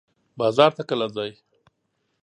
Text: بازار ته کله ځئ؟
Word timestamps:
بازار 0.39 0.71
ته 0.77 0.83
کله 0.89 1.07
ځئ؟ 1.15 1.31